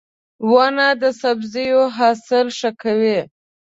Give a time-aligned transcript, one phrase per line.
[0.51, 3.19] •ونه د سبزیو حاصل ښه کوي.